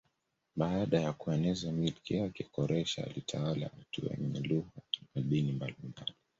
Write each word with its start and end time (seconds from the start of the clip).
Baada 0.55 0.99
ya 1.01 1.13
kueneza 1.13 1.71
milki 1.71 2.13
yake 2.15 2.43
Koreshi 2.43 3.01
alitawala 3.01 3.69
watu 3.77 4.09
wenye 4.09 4.39
lugha 4.39 4.81
na 5.15 5.21
dini 5.21 5.51
mbalimbali. 5.51 6.13